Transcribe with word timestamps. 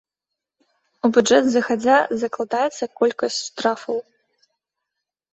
У 1.07 1.09
бюджэт 1.17 1.43
загадзя 1.55 1.97
закладаецца 2.21 2.83
колькасць 3.01 3.37
штрафаў. 3.49 3.97